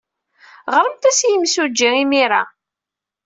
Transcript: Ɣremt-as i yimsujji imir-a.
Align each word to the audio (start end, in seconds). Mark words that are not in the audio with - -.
Ɣremt-as 0.75 1.19
i 1.21 1.27
yimsujji 1.31 1.89
imir-a. 2.03 2.43